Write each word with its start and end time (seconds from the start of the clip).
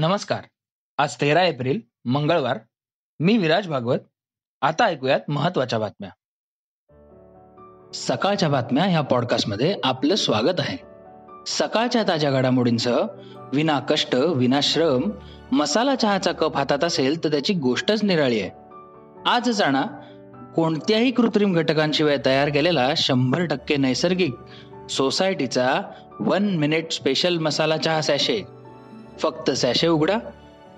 नमस्कार. 0.00 0.40
आज 0.98 1.16
तेरा 1.20 1.42
एप्रिल 1.42 1.80
मंगळवार. 2.04 2.58
मी 3.20 3.36
विराज 3.36 3.68
भागवत. 3.68 3.98
आता 4.62 4.84
ऐकूयात 4.84 5.20
महत्त्वाच्या 5.28 5.78
बातम्या. 5.78 6.10
सकाळच्या 7.94 8.48
बातम्या 8.48 8.84
ह्या 8.84 9.00
पॉडकास्टमध्ये 9.00 9.76
आपलं 9.84 10.14
स्वागत 10.14 10.54
आहे. 10.58 10.76
सकाळच्या 11.46 12.02
ताज्या 12.02 12.30
घडामोडींसह 12.30 13.06
विना 13.52 13.80
कष्ट 13.80 14.14
विना 14.14 14.60
श्रम 14.62 15.10
मसाला 15.52 15.94
चहाचा 15.94 16.32
कप 16.32 16.56
हातात 16.56 16.84
असेल 16.84 17.24
तर 17.24 17.30
त्याची 17.30 17.54
गोष्टच 17.54 18.04
निराळी 18.04 18.40
आहे. 18.40 18.50
आज 19.26 19.50
जाणा 19.50 19.82
कोणत्याही 20.56 21.10
कृत्रिम 21.10 21.54
घटकांशिवाय 21.54 22.16
तयार 22.26 22.48
केलेला 22.48 22.88
शंभर 22.96 23.44
टक्के 23.44 23.76
नैसर्गिक 23.76 24.34
सोसायटीचा 24.90 25.80
वन 26.20 26.56
मिनिट 26.56 26.92
स्पेशल 26.92 27.38
मसाला 27.38 27.76
चहा 27.76 28.00
सॅशे 28.00 28.57
फक्त 29.20 29.50
सॅशे 29.50 29.88
उघडा 29.88 30.18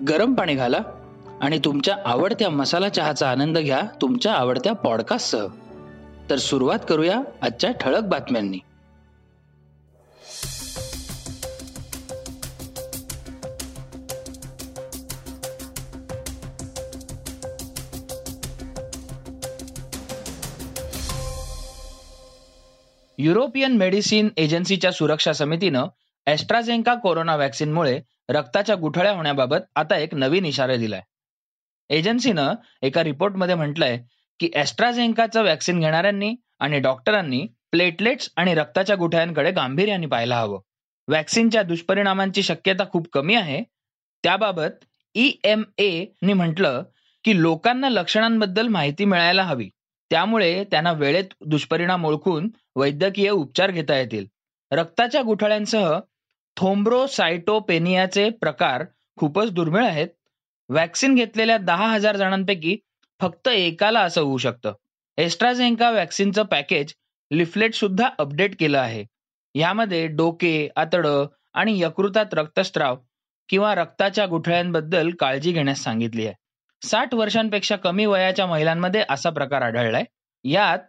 गरम 0.09 0.33
पाणी 0.33 0.55
घाला 0.55 0.77
आणि 1.41 1.59
तुमच्या 1.65 1.97
आवडत्या 2.05 2.49
मसाला 2.49 2.89
चहाचा 2.89 3.31
आनंद 3.31 3.57
घ्या 3.57 3.81
तुमच्या 4.01 4.33
आवडत्या 4.33 4.73
पॉडकास्टसह. 4.73 5.47
तर 6.29 6.37
सुरुवात 6.37 6.79
करूया 6.89 7.21
आजच्या 7.41 7.71
ठळक 7.71 8.03
बातम्यांनी. 8.03 8.57
युरोपियन 23.17 23.71
मेडिसिन 23.71 24.29
एजन्सीच्या 24.37 24.91
सुरक्षा 24.91 25.33
समितीनं 25.33 25.85
एस्ट्राझेंका 26.27 26.93
कोरोना 26.93 27.35
व्हॅक्सिनमुळे 27.35 28.01
रक्ताच्या 28.31 28.75
गुठळ्या 28.75 29.11
होण्याबाबत 29.11 29.57
आता 29.75 29.97
एक 29.97 30.13
नवीन 30.13 30.45
इशारा 30.45 30.75
दिलाय. 30.75 31.01
एजन्सीनं 31.89 32.53
एका 32.81 33.03
रिपोर्टमध्ये 33.03 33.55
म्हटलंय 33.55 33.97
की 34.39 34.49
एस्ट्राझेंकाचं 34.55 35.41
व्हॅक्सिन 35.41 35.79
घेणाऱ्यांनी 35.79 36.35
आणि 36.59 36.79
डॉक्टरांनी 36.79 37.47
प्लेटलेट्स 37.71 38.29
आणि 38.35 38.55
रक्ताच्या 38.55 38.95
गुठळ्यांकडे 38.95 39.51
गांभीर्याने 39.51 40.07
पाहायला 40.07 40.39
हवं. 40.39 40.59
व्हॅक्सिनच्या 41.07 41.63
दुष्परिणामांची 41.63 42.43
शक्यता 42.43 42.83
खूप 42.89 43.07
कमी 43.13 43.35
आहे. 43.35 43.63
त्याबाबत 44.23 44.85
ई 45.15 45.31
एम 45.43 45.63
ए 45.77 46.05
म्हटलं 46.23 46.83
की 47.23 47.41
लोकांना 47.41 47.89
लक्षणांबद्दल 47.89 48.67
माहिती 48.67 49.05
मिळायला 49.05 49.43
हवी. 49.43 49.69
त्यामुळे 50.09 50.63
त्यांना 50.63 50.91
वेळेत 50.91 51.33
दुष्परिणाम 51.45 52.05
ओळखून 52.05 52.49
वैद्यकीय 52.75 53.29
उपचार 53.29 53.71
घेता 53.71 53.97
येतील. 53.97 54.25
रक्ताच्या 54.71 55.21
गुठळ्यांसह 55.21 55.99
थोम्ब्रोसायटोपेनियाचे 56.57 58.29
प्रकार 58.29 58.83
खूपच 59.17 59.51
दुर्मिळ 59.51 59.85
आहेत. 59.85 60.07
व्हॅक्सिन 60.69 61.15
घेतलेल्या 61.15 61.57
दहा 61.57 61.87
हजार 61.87 62.15
जणांपैकी 62.15 62.77
फक्त 63.19 63.47
एकाला 63.47 63.99
असं 63.99 64.21
होऊ 64.21 64.37
शकतं. 64.37 64.73
एस्ट्राझेंका 65.17 65.89
व्हॅक्सिनचं 65.91 66.43
पॅकेज 66.43 66.93
लिफलेट 67.31 67.73
सुद्धा 67.73 68.09
अपडेट 68.19 68.55
केलं 68.59 68.77
आहे. 68.79 69.03
यामध्ये 69.55 70.05
डोके 70.07 70.69
आतडं 70.75 71.25
आणि 71.53 71.79
यकृतात 71.81 72.33
रक्तस्त्राव 72.33 72.97
किंवा 73.49 73.73
रक्ताच्या 73.75 74.25
गुठळ्यांबद्दल 74.25 75.09
काळजी 75.19 75.51
घेण्यास 75.51 75.83
सांगितली 75.83 76.25
आहे. 76.25 76.35
साठ 76.81 77.13
वर्षांपेक्षा 77.13 77.75
कमी 77.75 78.05
वयाच्या 78.05 78.45
महिलांमध्ये 78.45 79.03
असा 79.09 79.29
प्रकार 79.29 79.61
आढळलाय. 79.61 80.03
यात 80.43 80.79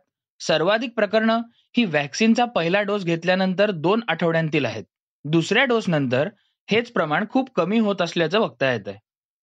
सर्वाधिक 0.40 0.94
प्रकरणं 0.96 1.40
ही 1.76 1.84
व्हॅक्सिनचा 1.84 2.44
पहिला 2.44 2.82
डोस 2.82 3.04
घेतल्यानंतर 3.04 3.70
दोन 3.70 4.00
आठवड्यांतील 4.08 4.64
आहेत. 4.64 4.84
दुसऱ्या 5.24 5.64
डोस 5.64 5.88
नंतर 5.88 6.28
हेच 6.70 6.92
प्रमाण 6.92 7.24
खूप 7.30 7.50
कमी 7.54 7.78
होत 7.78 8.02
असल्याचं 8.02 8.40
बघता 8.40 8.72
येत 8.72 8.88
आहे 8.88 8.98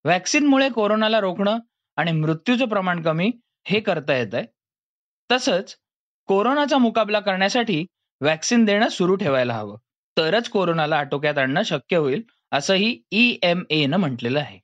व्हॅक्सिनमुळे 0.06 0.70
कोरोनाला 0.70 1.20
रोखणं 1.20 1.58
आणि 1.96 2.12
मृत्यूचं 2.12 2.66
प्रमाण 2.66 3.02
कमी 3.02 3.32
हे 3.66 3.80
करता 3.80 4.18
येत 4.18 4.36
आहे 4.36 4.46
तसंच 5.32 5.76
कोरोनाचा 6.28 6.78
मुकाबला 6.78 7.20
करण्यासाठी 7.20 7.86
व्हॅक्सिन 8.22 8.66
देणं 8.66 8.88
सुरू 8.88 9.16
ठेवायला 9.16 9.54
हवं. 9.54 9.78
तरच 10.18 10.50
कोरोनाला 10.50 10.98
आटोक्यात 10.98 11.38
आणणं 11.38 11.64
शक्य 11.64 11.98
होईल 11.98 12.22
असंही 12.52 13.02
ई 13.12 13.38
एम 13.44 13.64
एनं 13.70 13.98
म्हटलेलं 13.98 14.40
आहे. 14.40 14.60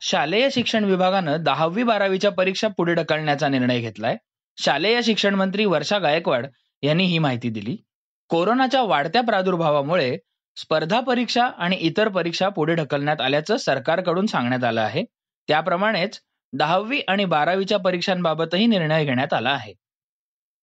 शालेय 0.00 0.50
शिक्षण 0.50 0.84
विभागानं 0.84 1.36
दहावी 1.40 1.82
बारावीच्या 1.82 2.30
परीक्षा 2.30 2.68
पुढे 2.68 2.94
ढकलण्याचा 2.94 3.48
निर्णय 3.48 3.80
घेतलाय. 3.80 4.16
शालेय 4.58 5.02
शिक्षण 5.02 5.34
मंत्री 5.34 5.64
वर्षा 5.64 5.98
गायकवाड 5.98 6.46
यांनी 6.82 7.04
ही 7.04 7.18
माहिती 7.18 7.50
दिली. 7.50 7.76
कोरोनाच्या 8.30 8.82
वाढत्या 8.82 9.22
प्रादुर्भावामुळे 9.22 10.16
स्पर्धा 10.56 11.00
परीक्षा 11.00 11.44
आणि 11.44 11.76
इतर 11.76 12.08
परीक्षा 12.08 12.48
पुढे 12.48 12.74
ढकलण्यात 12.74 13.20
आल्याचं 13.20 13.56
सरकारकडून 13.56 14.26
सांगण्यात 14.26 14.64
आलं 14.64 14.80
आहे. 14.80 15.04
त्याप्रमाणेच 15.48 16.20
दहावी 16.52 17.00
आणि 17.08 17.24
बारावीच्या 17.24 17.78
परीक्षांबाबतही 17.78 18.66
निर्णय 18.66 19.04
घेण्यात 19.04 19.32
आला 19.32 19.50
आहे. 19.50 19.74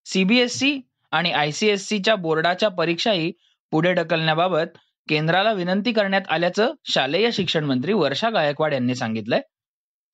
सीबीएसई 0.06 0.80
आणि 1.12 1.32
आयसीएससीच्या 1.32 2.16
बोर्डाच्या 2.16 2.70
परीक्षाही 2.70 3.32
पुढे 3.72 3.94
ढकलण्याबाबत 3.94 4.78
केंद्राला 5.10 5.52
विनंती 5.52 5.92
करण्यात 5.92 6.22
आल्याचं 6.30 6.72
शालेय 6.84 7.32
शिक्षण 7.32 7.64
मंत्री 7.64 7.94
वर्षा 7.94 8.30
गायकवाड 8.30 8.74
यांनी 8.74 8.96
सांगितलंय. 8.96 9.42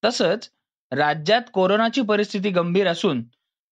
तसंच 0.04 0.50
राज्यात 0.92 1.42
कोरोनाची 1.52 2.02
परिस्थिती 2.02 2.50
गंभीर 2.50 2.88
असून 2.88 3.22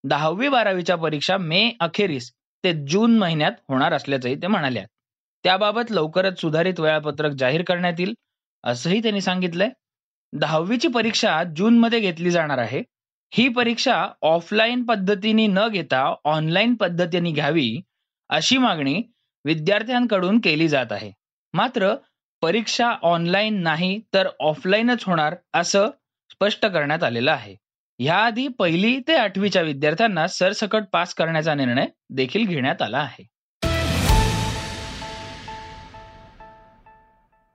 दहावी 0.05 0.49
बारावीच्या 0.49 0.97
परीक्षा 0.97 1.37
मे 1.39 1.71
अखेरीस 1.81 2.31
ते 2.65 2.73
जून 2.89 3.19
महिन्यात 3.19 3.53
होणार 3.69 3.93
असल्याचंही 3.93 4.35
ते 4.35 4.47
म्हणाले. 4.47 4.83
त्याबाबत 5.45 5.91
लवकरच 5.91 6.41
सुधारित 6.41 6.81
वेळापत्रक 6.81 7.33
जाहीर 7.33 7.63
करण्यात 7.63 8.01
येईल 8.01 8.15
असंही 8.65 9.03
त्यांनी 9.03 9.21
सांगितलंय. 9.21 9.69
दहावीची 10.33 10.89
परीक्षा 10.89 11.43
जून 11.57 11.79
मध्ये 11.79 12.01
घेतली 12.01 12.31
जाणार 12.31 12.59
आहे. 12.59 12.83
ही 13.33 13.49
परीक्षा 13.49 13.95
ऑफलाईन 14.23 14.85
पद्धतीने 14.85 15.47
न 15.47 15.67
घेता 15.69 16.03
ऑनलाईन 16.25 16.75
पद्धतीने 16.75 17.31
घ्यावी 17.31 17.81
अशी 18.31 18.59
मागणी 18.59 19.03
विद्यार्थ्यांकडून 19.45 20.39
केली 20.39 20.69
जात 20.69 20.93
आहे. 20.93 21.11
मात्र 21.55 21.95
परीक्षा 22.43 22.91
ऑनलाईन 23.03 23.63
नाही 23.63 23.99
तर 24.15 24.29
ऑफलाईनच 24.41 25.05
होणार 25.05 25.35
असं 25.55 25.91
स्पष्ट 26.31 26.67
करण्यात 26.67 27.03
आलेलं 27.03 27.31
आहे. 27.31 27.55
याआधी 28.03 28.49
पहिली 28.49 28.99
ते 29.09 29.15
आठवीच्या 29.15 29.63
विद्यार्थ्यांना 29.63 30.27
सरसकट 30.27 30.83
पास 30.93 31.13
करण्याचा 31.15 31.55
निर्णय 31.55 31.87
देखील 32.11 32.47
घेण्यात 32.47 32.83
आला 32.83 32.99
आहे. 32.99 33.27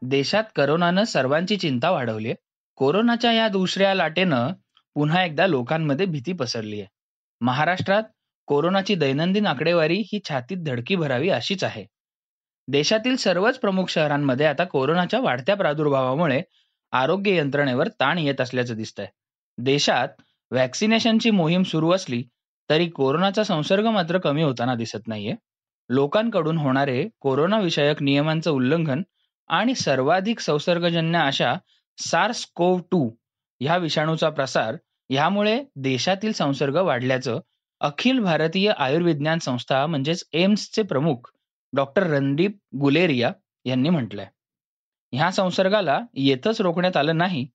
देशात 0.01 0.44
करोनानं 0.55 1.03
सर्वांची 1.03 1.57
चिंता 1.57 1.89
वाढवली 1.89 2.28
आहे 2.28 2.35
कोरोनाच्या 2.75 3.31
या 3.31 3.47
दुसऱ्या 3.47 3.94
लाटेनं 3.95 4.53
पुन्हा 4.95 5.23
एकदा 5.23 5.47
लोकांमध्ये 5.47 6.05
भीती 6.05 6.34
पसरली 6.34 6.79
आहे 6.79 6.88
महाराष्ट्रात 7.41 8.03
कोरोनाची 8.47 8.95
दैनंदिन 8.95 9.47
आकडेवारी 9.47 9.97
ही 9.97 10.19
छातीत 10.29 10.57
धडकी 10.57 10.95
भरावी 10.95 11.29
अशीच 11.29 11.63
आहे. 11.63 11.85
देशातील 12.67 13.16
सर्वच 13.16 13.59
प्रमुख 13.59 13.85
शहरांमध्ये 13.89 14.45
आता 14.45 14.63
कोरोनाच्या 14.63 15.19
वाढत्या 15.19 15.55
प्रादुर्भावामुळे 15.55 16.41
आरोग्य 16.91 17.35
यंत्रणेवर 17.35 17.88
ताण 17.88 18.17
येत 18.17 18.41
असल्याचं 18.41 18.75
दिसतंय. 18.75 19.07
देशात 19.57 20.07
व्हॅक्सिनेशनची 20.51 21.31
मोहीम 21.31 21.63
सुरू 21.63 21.91
असली 21.91 22.23
तरी 22.69 22.88
कोरोनाचा 22.89 23.44
संसर्ग 23.44 23.88
मात्र 23.88 24.17
कमी 24.17 24.44
होताना 24.44 24.75
दिसत 24.75 25.07
नाहीये. 25.07 25.33
लोकांकडून 25.89 26.57
होणारे 26.57 27.07
कोरोना 27.19 27.59
विषयक 27.59 28.01
नियमांचं 28.01 28.51
उल्लंघन 28.51 29.01
आणि 29.50 29.75
सर्वाधिक 29.75 30.39
संसर्गजन्य 30.39 31.19
अशा 31.19 31.53
सार्स 31.97 32.45
कोव 32.55 32.79
टू 32.91 33.09
ह्या 33.61 33.78
विषाणूचा 33.78 34.29
प्रसार 34.29 34.75
ह्यामुळे 35.09 35.63
देशातील 35.75 36.31
संसर्ग 36.31 36.75
वाढल्याचं 36.75 37.39
अखिल 37.81 38.19
भारतीय 38.19 38.69
आयुर्विज्ञान 38.69 39.39
संस्था 39.39 39.85
म्हणजेच 39.85 40.23
एम्सचे 40.34 40.84
प्रमुख 40.84 41.29
डॉक्टर 41.73 42.03
रणदीप 42.03 42.57
गुलेरिया 42.79 43.31
यांनी 43.66 43.90
म्हटलंय. 43.90 44.28
ह्या 45.14 45.31
संसर्गाला 45.31 45.99
येतच 46.14 46.61
रोखण्यात 46.61 46.97
आलं 46.97 47.17
नाही 47.17 47.46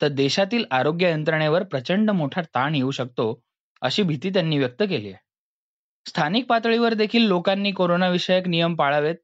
तर 0.00 0.08
देशातील 0.08 0.64
आरोग्य 0.70 1.10
यंत्रणेवर 1.10 1.62
प्रचंड 1.62 2.10
मोठा 2.10 2.42
ताण 2.42 2.74
येऊ 2.74 2.90
शकतो 2.90 3.40
अशी 3.82 4.02
भीती 4.02 4.30
त्यांनी 4.30 4.58
व्यक्त 4.58 4.82
केली 4.82 5.08
आहे. 5.08 5.16
स्थानिक 6.06 6.46
पातळीवर 6.46 6.94
देखील 6.94 7.22
लोकांनी 7.22 7.72
कोरोना 7.72 8.08
विषयक 8.08 8.48
नियम 8.48 8.74
पाळावेत 8.74 9.14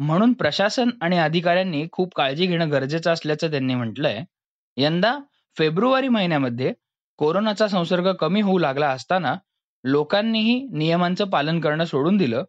म्हणून 0.00 0.32
प्रशासन 0.32 0.90
आणि 1.00 1.18
अधिकाऱ्यांनी 1.18 1.86
खूप 1.92 2.14
काळजी 2.14 2.46
घेणं 2.46 2.70
गरजेचं 2.70 3.12
असल्याचं 3.12 3.50
त्यांनी 3.50 3.74
म्हटलंय. 3.74 4.22
यंदा 4.76 5.18
फेब्रुवारी 5.56 6.08
महिन्यामध्ये 6.08 6.72
कोरोनाचा 7.18 7.68
संसर्ग 7.68 8.12
कमी 8.12 8.40
होऊ 8.40 8.58
लागला 8.58 8.88
असताना 8.88 9.34
लोकांनीही 9.84 10.68
नियमांचं 10.72 11.24
पालन 11.24 11.60
करणं 11.60 11.84
सोडून 11.84 12.16
दिलं. 12.16 12.44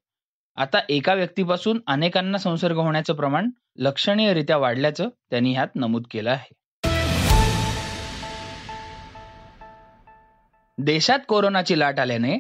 आता 0.57 0.79
एका 0.89 1.13
व्यक्तीपासून 1.13 1.79
अनेकांना 1.87 2.37
संसर्ग 2.37 2.77
होण्याचं 2.77 3.13
प्रमाण 3.13 3.49
लक्षणीयरित्या 3.77 4.57
वाढल्याचं 4.57 5.09
त्यांनी 5.29 5.53
ह्यात 5.53 5.75
नमूद 5.75 6.03
केलं 6.11 6.29
आहे. 6.31 6.53
देशात 10.83 11.19
कोरोनाची 11.27 11.79
लाट 11.79 11.99
आल्याने 11.99 12.37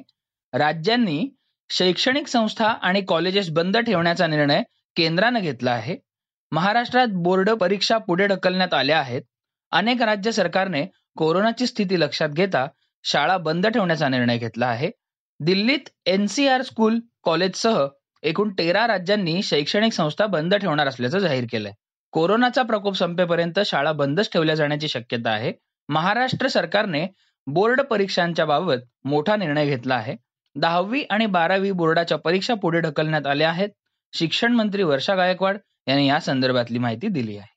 राज्यांनी 0.53 1.29
शैक्षणिक 1.69 2.27
संस्था 2.27 2.65
आणि 2.65 3.01
कॉलेजेस 3.01 3.49
बंद 3.49 3.77
ठेवण्याचा 3.77 4.27
निर्णय 4.27 4.61
केंद्रानं 4.95 5.39
घेतला 5.39 5.71
आहे. 5.71 5.95
महाराष्ट्रात 6.51 7.07
बोर्ड 7.07 7.49
परीक्षा 7.49 7.97
पुढे 7.97 8.27
ढकलण्यात 8.27 8.73
आल्या 8.73 8.99
आहेत. 8.99 9.21
अनेक 9.71 10.01
राज्य 10.01 10.31
सरकारने 10.31 10.85
कोरोनाची 11.17 11.67
स्थिती 11.67 11.99
लक्षात 11.99 12.29
घेता 12.29 12.65
शाळा 13.03 13.37
बंद 13.37 13.67
ठेवण्याचा 13.67 14.09
निर्णय 14.09 14.37
घेतला 14.37 14.67
आहे. 14.67 14.91
दिल्लीत 15.39 15.89
एनसीआर 16.05 16.61
स्कूल 16.61 16.99
कॉलेजसह 17.23 17.87
एकूण 18.23 18.53
तेरा 18.59 18.87
राज्यांनी 18.87 19.41
शैक्षणिक 19.43 19.93
संस्था 19.93 20.25
बंद 20.25 20.55
ठेवणार 20.55 20.87
असल्याचं 20.87 21.19
जाहीर 21.19 21.45
केलंय. 21.51 21.71
कोरोनाचा 22.11 22.61
प्रकोप 22.61 22.95
संपेपर्यंत 22.95 23.59
शाळा 23.65 23.91
बंदच 23.91 24.31
ठेवल्या 24.33 24.55
जाण्याची 24.55 24.87
शक्यता 24.87 25.29
आहे. 25.29 25.53
महाराष्ट्र 25.89 26.47
सरकारने 26.47 27.07
बोर्ड 27.47 27.81
परीक्षांच्या 27.81 28.45
बाबत 28.45 28.75
मोठा 29.03 29.35
निर्णय 29.35 29.65
घेतला 29.65 29.95
आहे. 29.95 30.15
दहावी 30.55 31.03
आणि 31.09 31.25
बारावी 31.25 31.71
बोर्डाच्या 31.71 32.17
परीक्षा 32.17 32.53
पुढे 32.53 32.79
ढकलण्यात 32.79 33.27
आल्या 33.27 33.49
आहेत. 33.49 33.69
शिक्षण 34.13 34.53
मंत्री 34.53 34.83
वर्षा 34.83 35.15
गायकवाड 35.15 35.57
यांनी 35.87 36.07
या 36.07 36.19
संदर्भातली 36.19 36.77
माहिती 36.77 37.07
दिली 37.07 37.37
आहे. 37.37 37.51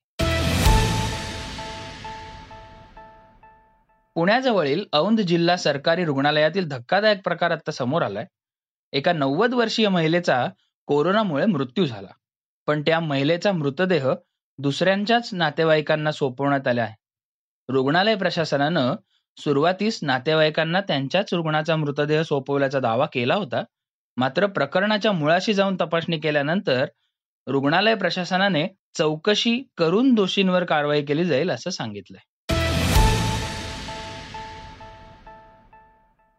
पुण्याजवळील 4.15 4.85
औंध 4.93 5.21
जिल्हा 5.21 5.57
सरकारी 5.57 6.05
रुग्णालयातील 6.05 6.69
धक्कादायक 6.69 7.25
प्रकार 7.25 7.51
आता 7.51 7.71
समोर 7.71 8.03
आलाय. 8.03 8.27
एका 8.93 9.13
नव्वद 9.13 9.55
वर्षीय 9.55 9.89
महिलेचा 9.89 10.47
कोरोनामुळे 10.87 11.47
मृत्यू 11.47 11.87
झाला. 11.87 12.09
पण 12.67 12.83
त्या 12.83 13.01
महिलेचा 13.01 13.53
मृतदेह 13.53 14.09
दुसऱ्यांच्याच 14.59 15.31
नातेवाईकांना 15.33 16.13
सोपवण्यात 16.13 16.69
आला 16.69 16.83
आहे. 16.83 16.95
रुग्णालय 17.69 18.15
प्रशासनानं 18.15 18.95
सुरुवातीस 19.37 19.99
नातेवाईकांना 20.03 20.81
त्यांच्याच 20.81 21.35
रुग्णाचा 21.35 21.77
मृतदेह 21.77 22.23
सोपवल्याचा 22.23 22.81
दावा 22.81 23.07
केला 23.07 23.35
होता. 23.35 23.63
मात्र 24.17 24.47
प्रकरणाच्या 24.47 25.13
मुळाशी 25.13 25.55
जाऊन 25.55 25.77
तपासणी 25.81 26.19
केल्यानंतर 26.19 26.87
रुग्णालय 27.47 27.95
प्रशासनाने 27.95 28.67
चौकशी 28.95 29.63
करून 29.77 30.15
दोषींवर 30.15 30.65
कारवाई 30.65 31.05
केली 31.05 31.25
जाईल 31.25 31.51
असं 31.51 31.71
सांगितलंय. 31.71 32.21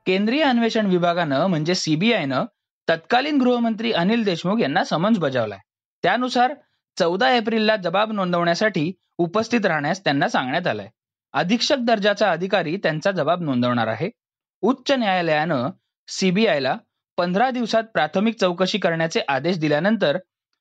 केंद्रीय 0.06 0.44
अन्वेषण 0.44 0.86
विभागानं 0.86 1.48
म्हणजे 1.48 1.75
सीबीआयनं 1.75 2.45
तत्कालीन 2.89 3.38
गृहमंत्री 3.38 3.91
अनिल 3.91 4.24
देशमुख 4.24 4.62
यांना 4.62 4.83
समन्स 4.83 5.19
बजावलाय. 5.19 5.59
त्यानुसार 6.03 6.53
चौदा 7.00 7.31
एप्रिलला 7.31 7.75
जबाब 7.75 8.12
नोंदवण्यासाठी 8.12 8.91
उपस्थित 9.18 9.65
राहण्यास 9.65 10.03
त्यांना 10.03 10.30
सांगण्यात 10.30 10.68
आलंय. 10.68 10.88
अधीक्षक 11.36 11.76
दर्जाचा 11.78 12.32
अधिकारी 12.32 12.78
त्यांचा 12.78 13.12
जबाब 13.12 13.42
नोंदवणार 13.42 13.88
आहे. 13.88 14.10
उच्च 14.62 14.92
न्यायालयानं 14.92 15.70
सीबीआयला 16.08 16.78
पंधरा 17.18 17.50
दिवसात 17.50 17.84
प्राथमिक 17.84 18.36
चौकशी 18.40 18.78
करण्याचे 18.78 19.22
आदेश 19.28 19.58
दिल्यानंतर 19.58 20.18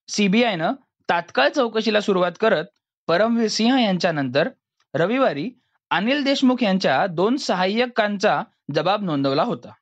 सीबीआयनं 0.09 0.73
तात्काळ 1.09 1.49
चौकशीला 1.49 2.01
सुरुवात 2.01 2.33
करत 2.41 2.65
परमवीर 3.09 3.49
सिंह 3.49 3.79
यांच्या 3.83 4.13
नंतर 4.13 4.49
रविवारी 4.95 5.51
अनिल 5.91 6.25
देशमुख 6.25 6.63
यांच्या 6.63 7.07
दोन 7.07 7.37
सहाय्यकांचा 7.37 8.43
जबाब 8.75 9.03
नोंदवला 9.03 9.43
होता. 9.43 9.73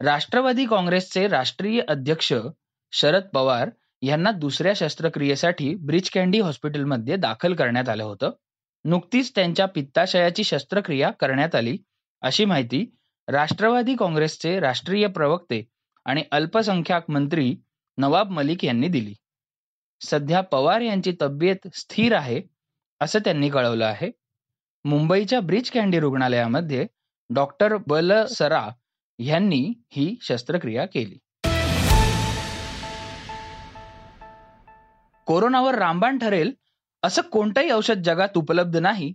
राष्ट्रवादी 0.00 0.66
काँग्रेसचे 0.66 1.28
राष्ट्रीय 1.28 1.80
अध्यक्ष 1.88 2.32
शरद 2.92 3.22
पवार 3.34 3.70
यांना 4.02 4.30
दुसऱ्या 4.30 4.72
शस्त्रक्रियेसाठी 4.76 5.74
ब्रिज 5.74 6.10
कॅन्डी 6.10 6.40
हॉस्पिटलमध्ये 6.40 7.16
दाखल 7.16 7.54
करण्यात 7.54 7.88
आलं 7.88 8.04
होतं. 8.04 8.30
नुकतीच 8.84 9.34
त्यांच्या 9.34 9.66
पित्ताशयाची 9.66 10.44
शस्त्रक्रिया 10.44 11.10
करण्यात 11.10 11.54
आली. 11.54 11.76
अशी 12.22 12.44
माहिती 12.44 12.84
राष्ट्रवादी 13.28 13.96
काँग्रेसचे 13.96 14.60
राष्ट्रीय 14.60 15.06
प्रवक्ते 15.06 15.62
आणि 16.04 16.22
अल्पसंख्याक 16.32 17.10
मंत्री 17.10 17.54
नवाब 17.98 18.30
मलिक 18.30 18.64
यांनी 18.64 18.88
दिली. 18.88 19.14
सध्या 20.00 20.40
पवार 20.40 20.80
यांची 20.80 21.12
तब्येत 21.22 21.68
स्थिर 21.74 22.14
आहे 22.14 22.42
असं 23.00 23.18
त्यांनी 23.18 23.50
कळवलं 23.50 23.84
आहे. 23.84 24.10
मुंबईच्या 24.84 25.40
ब्रिज 25.40 25.70
कॅन्डी 25.70 26.00
रुग्णालयामध्ये 26.00 26.86
डॉक्टर 27.30 27.76
बलसरा 27.86 28.68
यांनी 29.18 29.72
ही 29.90 30.16
शस्त्रक्रिया 30.22 30.86
केली. 30.86 31.18
कोरोनावर 35.28 35.74
रामबाण 35.74 36.18
ठरेल 36.18 36.52
असं 37.02 37.22
कोणतंही 37.22 37.70
औषध 37.70 38.02
जगात 38.04 38.36
उपलब्ध 38.36 38.76
नाही. 38.76 39.12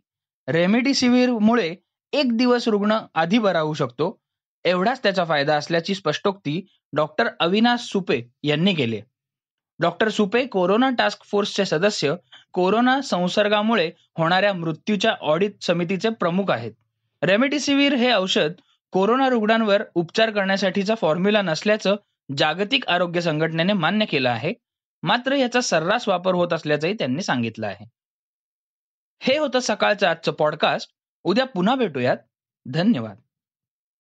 रेमडेसिवीर 0.48 1.30
एक 2.14 2.36
दिवस 2.38 2.68
रुग्ण 2.68 2.98
आधी 3.16 3.38
बरा 3.40 3.60
होऊ 3.60 3.74
शकतो. 3.74 4.10
एवढाच 4.66 5.02
त्याचा 5.04 5.24
फायदा 5.26 5.56
असल्याची 5.56 5.96
स्पष्टोक्ती 5.96 6.60
डॉक्टर 6.94 7.28
अविनाश 7.40 7.82
सुपे 7.82 8.22
यांनी 8.44 8.74
केली 8.74 9.00
डॉक्टर 9.80 10.10
सुपे 10.10 10.46
कोरोना 10.46 10.90
टास्क 10.90 11.24
फोर्सचे 11.24 11.66
सदस्य 11.66 12.14
कोरोना 12.54 13.02
संसर्गामुळे 13.02 13.90
होणाऱ्या 14.18 14.54
मृत्यूच्या 14.54 15.12
ऑडिट 15.22 15.56
समितीचे 15.62 16.10
प्रमुख 16.10 16.52
आहेत. 16.52 16.72
रेमडेसिवीर 17.22 17.94
हे 17.94 18.12
औषध 18.12 18.52
कोरोना 18.94 19.30
रुग्णांवर 19.30 19.84
उपचार 19.96 20.30
करण्यासाठीचा 20.30 20.96
फॉर्म्युला 20.96 21.42
नसल्याचं 21.42 21.96
जागतिक 22.38 22.88
आरोग्य 22.88 23.22
संघटनेने 23.22 23.74
मान्य 23.74 24.06
केलं 24.06 24.30
आहे. 24.30 24.54
मात्र 25.04 25.36
याचा 25.36 25.62
सर्रास 25.62 26.08
वापर 26.08 26.34
होत 26.34 26.54
असल्याचंही 26.54 26.94
त्यांनी 26.94 27.24
सांगितलं 27.24 27.68
आहे. 27.68 27.86
हे 29.20 29.38
होतं 29.38 29.60
सकाळचं 29.60 30.08
आजचं 30.08 30.32
पॉडकास्ट 30.32 30.92
उद्या 31.24 31.46
पुन्हा 31.46 31.76
भेटूयात. 31.76 32.18
धन्यवाद. 32.66 33.23